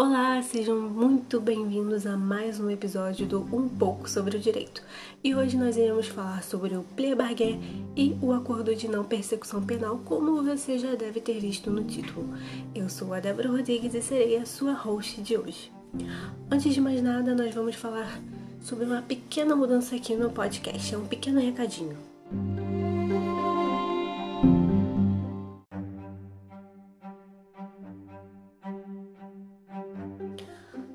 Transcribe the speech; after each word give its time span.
Olá, 0.00 0.40
sejam 0.42 0.80
muito 0.80 1.40
bem-vindos 1.40 2.06
a 2.06 2.16
mais 2.16 2.60
um 2.60 2.70
episódio 2.70 3.26
do 3.26 3.40
Um 3.52 3.68
pouco 3.68 4.08
sobre 4.08 4.36
o 4.36 4.38
Direito. 4.38 4.80
E 5.24 5.34
hoje 5.34 5.56
nós 5.56 5.76
iremos 5.76 6.06
falar 6.06 6.44
sobre 6.44 6.76
o 6.76 6.84
plea 6.94 7.16
e 7.96 8.16
o 8.22 8.32
acordo 8.32 8.76
de 8.76 8.86
não 8.86 9.02
persecução 9.02 9.60
penal, 9.60 10.00
como 10.04 10.44
você 10.44 10.78
já 10.78 10.94
deve 10.94 11.20
ter 11.20 11.40
visto 11.40 11.68
no 11.68 11.82
título. 11.82 12.32
Eu 12.72 12.88
sou 12.88 13.12
a 13.12 13.18
Débora 13.18 13.50
Rodrigues 13.50 13.92
e 13.92 14.00
serei 14.00 14.36
a 14.36 14.46
sua 14.46 14.72
host 14.72 15.20
de 15.20 15.36
hoje. 15.36 15.72
Antes 16.48 16.72
de 16.72 16.80
mais 16.80 17.02
nada, 17.02 17.34
nós 17.34 17.52
vamos 17.52 17.74
falar 17.74 18.20
sobre 18.60 18.84
uma 18.84 19.02
pequena 19.02 19.56
mudança 19.56 19.96
aqui 19.96 20.14
no 20.14 20.30
podcast, 20.30 20.94
é 20.94 20.96
um 20.96 21.08
pequeno 21.08 21.40
recadinho. 21.40 21.96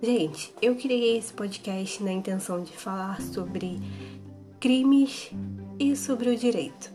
Gente, 0.00 0.54
eu 0.62 0.76
criei 0.76 1.18
esse 1.18 1.32
podcast 1.32 2.04
na 2.04 2.12
intenção 2.12 2.62
de 2.62 2.72
falar 2.72 3.20
sobre 3.20 3.80
crimes 4.60 5.32
e 5.76 5.96
sobre 5.96 6.30
o 6.30 6.36
direito. 6.36 6.92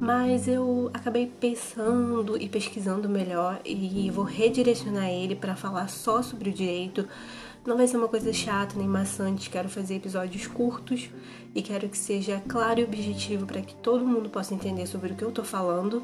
Mas 0.00 0.48
eu 0.48 0.90
acabei 0.92 1.28
pensando 1.28 2.36
e 2.36 2.48
pesquisando 2.48 3.08
melhor 3.08 3.60
e 3.64 4.10
vou 4.10 4.24
redirecionar 4.24 5.08
ele 5.08 5.36
para 5.36 5.54
falar 5.54 5.88
só 5.88 6.20
sobre 6.20 6.50
o 6.50 6.52
direito. 6.52 7.08
Não 7.64 7.76
vai 7.76 7.86
ser 7.86 7.96
uma 7.96 8.08
coisa 8.08 8.32
chata 8.32 8.76
nem 8.76 8.88
maçante, 8.88 9.48
quero 9.48 9.68
fazer 9.68 9.94
episódios 9.94 10.48
curtos 10.48 11.08
e 11.54 11.62
quero 11.62 11.88
que 11.88 11.96
seja 11.96 12.42
claro 12.48 12.80
e 12.80 12.84
objetivo 12.84 13.46
para 13.46 13.62
que 13.62 13.76
todo 13.76 14.04
mundo 14.04 14.28
possa 14.28 14.52
entender 14.52 14.88
sobre 14.88 15.12
o 15.12 15.14
que 15.14 15.22
eu 15.22 15.30
tô 15.30 15.44
falando. 15.44 16.02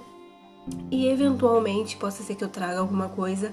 E 0.89 1.09
eventualmente 1.09 1.97
possa 1.97 2.23
ser 2.23 2.37
que 2.37 2.45
eu 2.45 2.49
traga 2.49 2.79
alguma 2.79 3.09
coisa 3.09 3.53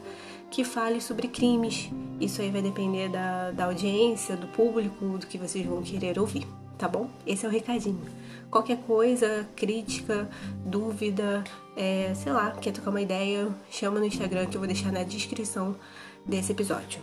que 0.49 0.63
fale 0.63 0.99
sobre 0.99 1.27
crimes. 1.27 1.89
Isso 2.19 2.41
aí 2.41 2.49
vai 2.49 2.61
depender 2.61 3.09
da, 3.09 3.51
da 3.51 3.65
audiência, 3.65 4.35
do 4.35 4.47
público, 4.47 5.17
do 5.17 5.27
que 5.27 5.37
vocês 5.37 5.65
vão 5.65 5.81
querer 5.81 6.19
ouvir, 6.19 6.45
tá 6.77 6.87
bom? 6.87 7.09
Esse 7.25 7.45
é 7.45 7.49
o 7.49 7.51
recadinho. 7.51 8.01
Qualquer 8.49 8.79
coisa, 8.79 9.47
crítica, 9.55 10.27
dúvida, 10.65 11.43
é, 11.77 12.13
sei 12.15 12.33
lá, 12.33 12.51
quer 12.51 12.71
trocar 12.71 12.89
uma 12.89 13.01
ideia, 13.01 13.47
chama 13.69 13.99
no 13.99 14.05
Instagram 14.05 14.47
que 14.47 14.57
eu 14.57 14.59
vou 14.59 14.67
deixar 14.67 14.91
na 14.91 15.03
descrição 15.03 15.75
desse 16.25 16.51
episódio. 16.51 16.99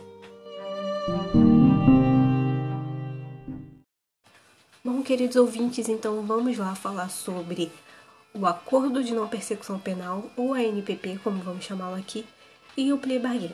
Bom, 4.84 5.02
queridos 5.02 5.36
ouvintes, 5.36 5.88
então 5.88 6.22
vamos 6.22 6.58
lá 6.58 6.74
falar 6.74 7.08
sobre 7.08 7.70
o 8.34 8.44
Acordo 8.44 9.02
de 9.02 9.14
Não 9.14 9.26
Persecução 9.28 9.78
Penal, 9.78 10.24
ou 10.36 10.52
ANPP, 10.52 11.18
como 11.24 11.38
vamos 11.42 11.64
chamá-lo 11.64 11.96
aqui, 11.96 12.26
e 12.76 12.92
o 12.92 12.98
plea 12.98 13.20
bargain. 13.20 13.52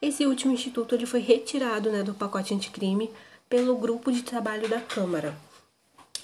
Esse 0.00 0.24
último 0.24 0.54
instituto 0.54 0.94
ele 0.94 1.04
foi 1.04 1.20
retirado 1.20 1.90
né, 1.90 2.02
do 2.02 2.14
pacote 2.14 2.54
anticrime 2.54 3.10
pelo 3.48 3.76
grupo 3.76 4.10
de 4.10 4.22
trabalho 4.22 4.68
da 4.68 4.80
Câmara. 4.80 5.36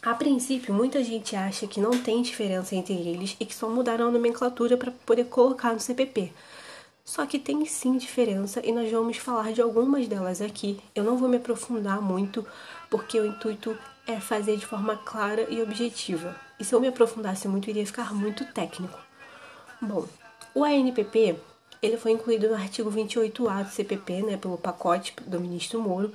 A 0.02 0.14
princípio, 0.14 0.72
muita 0.72 1.02
gente 1.02 1.34
acha 1.34 1.66
que 1.66 1.80
não 1.80 1.90
tem 1.90 2.22
diferença 2.22 2.76
entre 2.76 2.94
eles 2.94 3.36
e 3.40 3.44
que 3.44 3.54
só 3.54 3.68
mudaram 3.68 4.08
a 4.08 4.10
nomenclatura 4.10 4.76
para 4.76 4.92
poder 5.04 5.24
colocar 5.24 5.72
no 5.72 5.80
CPP. 5.80 6.32
Só 7.04 7.26
que 7.26 7.38
tem 7.38 7.64
sim 7.66 7.96
diferença 7.96 8.60
e 8.64 8.72
nós 8.72 8.90
vamos 8.90 9.16
falar 9.16 9.52
de 9.52 9.60
algumas 9.60 10.06
delas 10.06 10.40
aqui. 10.40 10.78
Eu 10.94 11.04
não 11.04 11.16
vou 11.16 11.28
me 11.28 11.36
aprofundar 11.36 12.00
muito 12.00 12.46
porque 12.88 13.18
o 13.18 13.26
intuito 13.26 13.76
é 14.06 14.20
fazer 14.20 14.56
de 14.56 14.64
forma 14.64 14.96
clara 14.96 15.46
e 15.50 15.60
objetiva. 15.60 16.36
E 16.58 16.64
se 16.64 16.74
eu 16.74 16.80
me 16.80 16.88
aprofundasse 16.88 17.48
muito, 17.48 17.68
iria 17.68 17.84
ficar 17.84 18.14
muito 18.14 18.44
técnico. 18.52 18.98
Bom, 19.80 20.06
o 20.54 20.64
ANPP 20.64 21.36
ele 21.86 21.96
foi 21.96 22.12
incluído 22.12 22.48
no 22.48 22.54
artigo 22.54 22.90
28A 22.90 23.64
do 23.64 23.70
CPP, 23.70 24.22
né, 24.22 24.36
pelo 24.36 24.58
pacote 24.58 25.14
do 25.26 25.40
ministro 25.40 25.80
Moro. 25.80 26.12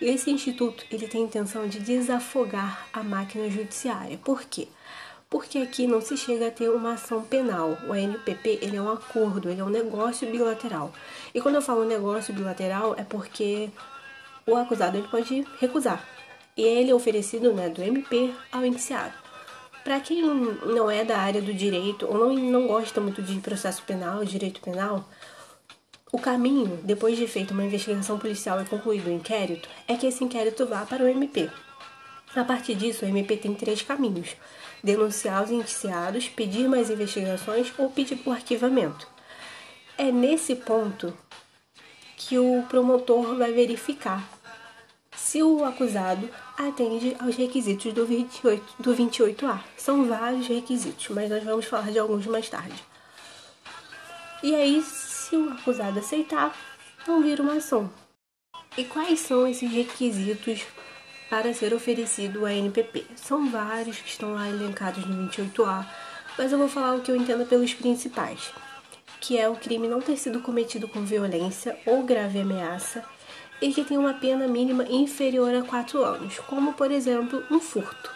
E 0.00 0.06
esse 0.06 0.30
instituto 0.30 0.84
ele 0.90 1.08
tem 1.08 1.22
a 1.22 1.24
intenção 1.26 1.66
de 1.66 1.80
desafogar 1.80 2.86
a 2.92 3.02
máquina 3.02 3.50
judiciária. 3.50 4.18
Por 4.18 4.44
quê? 4.44 4.68
Porque 5.28 5.58
aqui 5.58 5.86
não 5.86 6.00
se 6.00 6.16
chega 6.16 6.48
a 6.48 6.50
ter 6.50 6.70
uma 6.70 6.94
ação 6.94 7.22
penal. 7.22 7.76
O 7.86 7.92
ANPP 7.92 8.60
ele 8.62 8.76
é 8.76 8.82
um 8.82 8.90
acordo, 8.90 9.50
ele 9.50 9.60
é 9.60 9.64
um 9.64 9.68
negócio 9.68 10.30
bilateral. 10.30 10.92
E 11.34 11.40
quando 11.40 11.56
eu 11.56 11.62
falo 11.62 11.84
negócio 11.84 12.32
bilateral 12.32 12.94
é 12.96 13.02
porque 13.02 13.70
o 14.46 14.56
acusado 14.56 14.96
ele 14.96 15.08
pode 15.08 15.44
recusar. 15.60 16.02
E 16.56 16.62
ele 16.62 16.90
é 16.90 16.94
oferecido 16.94 17.52
né, 17.52 17.68
do 17.68 17.82
MP 17.82 18.32
ao 18.50 18.64
indiciado. 18.64 19.27
Para 19.88 20.00
quem 20.00 20.22
não 20.22 20.90
é 20.90 21.02
da 21.02 21.16
área 21.16 21.40
do 21.40 21.54
direito 21.54 22.04
ou 22.06 22.18
não, 22.18 22.34
não 22.34 22.66
gosta 22.66 23.00
muito 23.00 23.22
de 23.22 23.40
processo 23.40 23.82
penal, 23.84 24.22
direito 24.22 24.60
penal, 24.60 25.08
o 26.12 26.18
caminho, 26.18 26.78
depois 26.84 27.16
de 27.16 27.26
feita 27.26 27.54
uma 27.54 27.64
investigação 27.64 28.18
policial 28.18 28.60
e 28.60 28.66
concluído 28.66 29.06
o 29.06 29.10
inquérito, 29.10 29.66
é 29.88 29.96
que 29.96 30.06
esse 30.06 30.22
inquérito 30.22 30.66
vá 30.66 30.84
para 30.84 31.02
o 31.02 31.08
MP. 31.08 31.50
A 32.36 32.44
partir 32.44 32.74
disso, 32.74 33.06
o 33.06 33.08
MP 33.08 33.38
tem 33.38 33.54
três 33.54 33.80
caminhos: 33.80 34.36
denunciar 34.84 35.42
os 35.42 35.50
indiciados, 35.50 36.28
pedir 36.28 36.68
mais 36.68 36.90
investigações 36.90 37.72
ou 37.78 37.88
pedir 37.88 38.16
por 38.16 38.34
arquivamento. 38.34 39.08
É 39.96 40.12
nesse 40.12 40.54
ponto 40.54 41.16
que 42.14 42.38
o 42.38 42.62
promotor 42.68 43.38
vai 43.38 43.52
verificar 43.52 44.37
se 45.28 45.42
o 45.42 45.62
acusado 45.62 46.26
atende 46.56 47.14
aos 47.20 47.36
requisitos 47.36 47.92
do, 47.92 48.06
28, 48.06 48.82
do 48.82 48.94
28A. 48.94 49.60
São 49.76 50.06
vários 50.06 50.48
requisitos, 50.48 51.06
mas 51.10 51.28
nós 51.28 51.44
vamos 51.44 51.66
falar 51.66 51.90
de 51.90 51.98
alguns 51.98 52.26
mais 52.26 52.48
tarde. 52.48 52.82
E 54.42 54.54
aí, 54.54 54.82
se 54.82 55.36
o 55.36 55.50
acusado 55.50 55.98
aceitar, 55.98 56.56
não 57.06 57.22
vira 57.22 57.42
uma 57.42 57.56
ação. 57.56 57.90
E 58.74 58.84
quais 58.84 59.20
são 59.20 59.46
esses 59.46 59.70
requisitos 59.70 60.62
para 61.28 61.52
ser 61.52 61.74
oferecido 61.74 62.46
a 62.46 62.54
NPP? 62.54 63.04
São 63.14 63.50
vários 63.50 63.98
que 63.98 64.08
estão 64.08 64.32
lá 64.32 64.48
elencados 64.48 65.04
no 65.04 65.28
28A, 65.28 65.84
mas 66.38 66.52
eu 66.52 66.56
vou 66.56 66.68
falar 66.70 66.94
o 66.94 67.02
que 67.02 67.10
eu 67.10 67.16
entendo 67.16 67.44
pelos 67.44 67.74
principais, 67.74 68.50
que 69.20 69.36
é 69.36 69.46
o 69.46 69.56
crime 69.56 69.88
não 69.88 70.00
ter 70.00 70.16
sido 70.16 70.40
cometido 70.40 70.88
com 70.88 71.04
violência 71.04 71.78
ou 71.84 72.02
grave 72.02 72.40
ameaça 72.40 73.04
e 73.60 73.72
que 73.72 73.84
tem 73.84 73.98
uma 73.98 74.14
pena 74.14 74.46
mínima 74.46 74.84
inferior 74.84 75.54
a 75.54 75.62
4 75.62 76.02
anos, 76.02 76.38
como 76.40 76.72
por 76.74 76.90
exemplo 76.90 77.44
um 77.50 77.60
furto. 77.60 78.10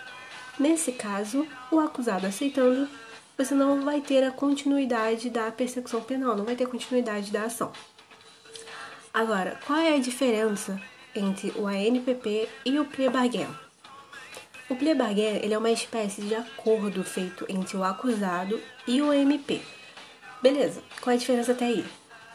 Nesse 0.58 0.92
caso, 0.92 1.46
o 1.70 1.80
acusado 1.80 2.26
aceitando, 2.26 2.88
você 3.36 3.54
não 3.54 3.82
vai 3.82 4.00
ter 4.00 4.22
a 4.22 4.30
continuidade 4.30 5.30
da 5.30 5.50
persecução 5.50 6.00
penal, 6.02 6.36
não 6.36 6.44
vai 6.44 6.54
ter 6.54 6.68
continuidade 6.68 7.32
da 7.32 7.44
ação. 7.44 7.72
Agora, 9.12 9.58
qual 9.66 9.78
é 9.78 9.94
a 9.94 10.00
diferença 10.00 10.80
entre 11.14 11.52
o 11.56 11.66
ANPP 11.66 12.48
e 12.64 12.78
o 12.78 12.84
plea 12.84 13.10
bargain? 13.10 13.48
O 14.70 14.76
plea 14.76 14.94
bargain 14.94 15.40
ele 15.42 15.54
é 15.54 15.58
uma 15.58 15.70
espécie 15.70 16.22
de 16.22 16.34
acordo 16.34 17.02
feito 17.02 17.44
entre 17.48 17.76
o 17.76 17.84
acusado 17.84 18.60
e 18.86 19.02
o 19.02 19.12
MP. 19.12 19.60
Beleza, 20.40 20.82
qual 21.00 21.12
é 21.12 21.16
a 21.16 21.18
diferença 21.18 21.52
até 21.52 21.66
aí? 21.66 21.84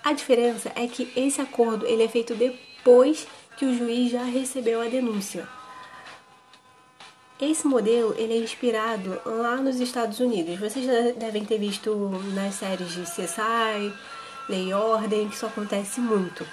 A 0.03 0.13
diferença 0.13 0.71
é 0.75 0.87
que 0.87 1.11
esse 1.15 1.41
acordo 1.41 1.85
ele 1.85 2.03
é 2.03 2.07
feito 2.07 2.35
depois 2.35 2.66
depois 2.77 3.27
que 3.57 3.65
o 3.65 3.77
juiz 3.77 4.11
já 4.11 4.23
recebeu 4.23 4.81
a 4.81 4.85
denúncia. 4.85 5.47
Esse 7.39 7.67
modelo 7.67 8.15
ele 8.17 8.33
é 8.33 8.37
inspirado 8.37 9.21
lá 9.25 9.57
nos 9.57 9.79
Estados 9.79 10.19
Unidos. 10.19 10.59
Vocês 10.59 10.85
devem 11.15 11.43
ter 11.43 11.59
visto 11.59 11.93
nas 12.33 12.55
séries 12.55 12.91
de 12.93 13.01
CSI, 13.01 13.93
Lei 14.47 14.69
e 14.69 14.73
Ordem, 14.73 15.27
que 15.27 15.35
isso 15.35 15.45
acontece 15.45 15.99
muito. 15.99 16.47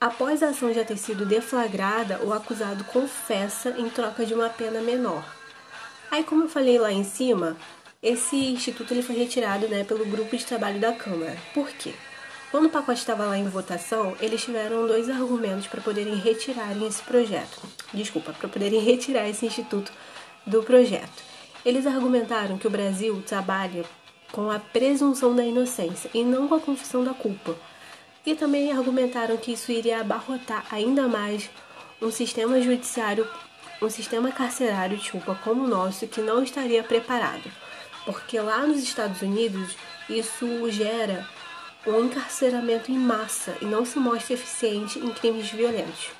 Após 0.00 0.42
a 0.42 0.48
ação 0.48 0.74
já 0.74 0.84
ter 0.84 0.96
sido 0.96 1.24
deflagrada, 1.24 2.20
o 2.24 2.32
acusado 2.32 2.84
confessa 2.84 3.70
em 3.78 3.88
troca 3.88 4.26
de 4.26 4.34
uma 4.34 4.50
pena 4.50 4.80
menor. 4.80 5.24
Aí, 6.10 6.24
como 6.24 6.44
eu 6.44 6.48
falei 6.48 6.78
lá 6.78 6.92
em 6.92 7.04
cima, 7.04 7.56
esse 8.02 8.36
instituto 8.36 8.92
ele 8.92 9.02
foi 9.02 9.16
retirado 9.16 9.68
né, 9.68 9.84
pelo 9.84 10.04
grupo 10.04 10.36
de 10.36 10.44
trabalho 10.44 10.80
da 10.80 10.92
Câmara. 10.92 11.36
Por 11.54 11.68
quê? 11.68 11.94
Quando 12.52 12.66
o 12.66 12.70
pacote 12.70 13.00
estava 13.00 13.24
lá 13.24 13.38
em 13.38 13.48
votação, 13.48 14.14
eles 14.20 14.44
tiveram 14.44 14.86
dois 14.86 15.08
argumentos 15.08 15.66
para 15.66 15.80
poderem 15.80 16.16
retirarem 16.16 16.86
esse 16.86 17.02
projeto. 17.02 17.62
Desculpa, 17.94 18.34
para 18.34 18.46
poderem 18.46 18.78
retirar 18.78 19.26
esse 19.26 19.46
instituto 19.46 19.90
do 20.46 20.62
projeto. 20.62 21.22
Eles 21.64 21.86
argumentaram 21.86 22.58
que 22.58 22.66
o 22.66 22.70
Brasil 22.70 23.22
trabalha 23.26 23.86
com 24.30 24.50
a 24.50 24.58
presunção 24.58 25.34
da 25.34 25.42
inocência 25.42 26.10
e 26.12 26.22
não 26.22 26.46
com 26.46 26.56
a 26.56 26.60
confissão 26.60 27.02
da 27.02 27.14
culpa. 27.14 27.56
E 28.26 28.34
também 28.34 28.70
argumentaram 28.70 29.38
que 29.38 29.52
isso 29.52 29.72
iria 29.72 30.02
abarrotar 30.02 30.66
ainda 30.70 31.08
mais 31.08 31.48
um 32.02 32.10
sistema 32.10 32.60
judiciário, 32.60 33.26
um 33.80 33.88
sistema 33.88 34.30
carcerário, 34.30 34.98
desculpa, 34.98 35.34
como 35.42 35.64
o 35.64 35.68
nosso, 35.68 36.06
que 36.06 36.20
não 36.20 36.42
estaria 36.42 36.82
preparado. 36.82 37.50
Porque 38.04 38.38
lá 38.38 38.66
nos 38.66 38.82
Estados 38.82 39.22
Unidos 39.22 39.74
isso 40.06 40.70
gera 40.70 41.26
um 41.86 42.04
encarceramento 42.04 42.90
em 42.90 42.98
massa 42.98 43.56
e 43.60 43.64
não 43.64 43.84
se 43.84 43.98
mostra 43.98 44.34
eficiente 44.34 44.98
em 44.98 45.10
crimes 45.10 45.50
violentos. 45.50 46.10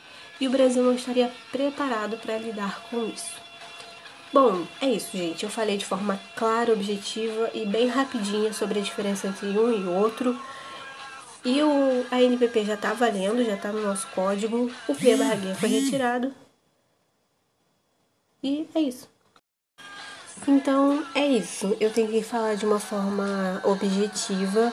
E 0.41 0.49
o 0.49 0.50
Brasil 0.50 0.82
não 0.82 0.94
estaria 0.94 1.31
preparado 1.50 2.17
para 2.17 2.38
lidar 2.38 2.82
com 2.91 3.06
isso. 3.06 3.41
Bom, 4.32 4.67
é 4.81 4.87
isso, 4.87 5.17
gente. 5.17 5.44
Eu 5.44 5.50
falei 5.50 5.76
de 5.76 5.85
forma 5.85 6.19
clara, 6.35 6.73
objetiva 6.73 7.50
e 7.53 7.67
bem 7.67 7.87
rapidinha 7.87 8.53
sobre 8.53 8.79
a 8.79 8.82
diferença 8.82 9.29
entre 9.29 9.47
um 9.49 9.70
e 9.70 9.87
outro. 9.87 10.41
E 11.44 11.62
o, 11.62 12.06
a 12.11 12.23
NPP 12.23 12.65
já 12.65 12.76
tá 12.76 12.93
valendo, 12.93 13.44
já 13.44 13.56
tá 13.56 13.70
no 13.73 13.82
nosso 13.82 14.06
código. 14.08 14.70
O 14.88 14.94
pré 14.94 15.17
barguinha 15.17 15.55
foi 15.55 15.69
retirado. 15.69 16.32
E 18.43 18.67
é 18.75 18.81
isso. 18.81 19.08
Então 20.49 21.06
é 21.15 21.26
isso. 21.26 21.76
Eu 21.79 21.93
tenho 21.93 22.08
que 22.08 22.23
falar 22.23 22.55
de 22.55 22.65
uma 22.65 22.81
forma 22.81 23.61
objetiva 23.65 24.73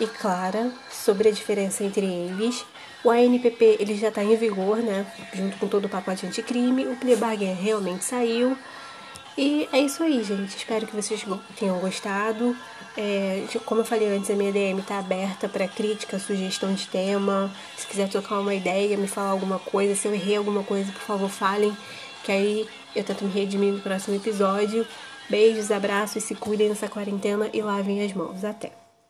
e 0.00 0.06
clara 0.06 0.70
sobre 0.90 1.28
a 1.28 1.32
diferença 1.32 1.84
entre 1.84 2.06
eles. 2.06 2.64
O 3.04 3.10
ANPP 3.10 3.76
ele 3.78 3.94
já 3.94 4.08
está 4.08 4.22
em 4.22 4.36
vigor, 4.36 4.78
né? 4.78 5.06
Junto 5.32 5.56
com 5.58 5.68
todo 5.68 5.84
o 5.84 5.88
pacote 5.88 6.26
anticrime. 6.26 6.86
O 6.86 6.96
plea 6.96 7.16
bargain 7.16 7.54
realmente 7.54 8.04
saiu. 8.04 8.56
E 9.38 9.68
é 9.72 9.80
isso 9.80 10.02
aí, 10.02 10.24
gente. 10.24 10.56
Espero 10.56 10.86
que 10.86 10.96
vocês 10.96 11.24
tenham 11.58 11.78
gostado. 11.78 12.56
É, 12.96 13.44
como 13.66 13.82
eu 13.82 13.84
falei 13.84 14.08
antes, 14.08 14.30
a 14.30 14.34
minha 14.34 14.50
DM 14.50 14.80
está 14.80 14.98
aberta 14.98 15.48
para 15.48 15.68
crítica, 15.68 16.18
sugestão 16.18 16.72
de 16.72 16.86
tema. 16.88 17.52
Se 17.76 17.86
quiser 17.86 18.08
trocar 18.08 18.40
uma 18.40 18.54
ideia, 18.54 18.96
me 18.96 19.06
falar 19.06 19.30
alguma 19.30 19.58
coisa, 19.58 19.94
se 19.94 20.08
eu 20.08 20.14
errei 20.14 20.36
alguma 20.36 20.62
coisa, 20.62 20.90
por 20.90 21.02
favor, 21.02 21.28
falem. 21.28 21.76
Que 22.24 22.32
aí 22.32 22.68
eu 22.94 23.04
tento 23.04 23.24
me 23.24 23.30
redimir 23.30 23.72
no 23.72 23.80
próximo 23.80 24.16
episódio. 24.16 24.86
Beijos, 25.28 25.70
abraços, 25.70 26.24
se 26.24 26.34
cuidem 26.34 26.70
nessa 26.70 26.88
quarentena 26.88 27.50
e 27.52 27.60
lavem 27.60 28.02
as 28.02 28.12
mãos. 28.14 28.42
Até! 28.42 28.85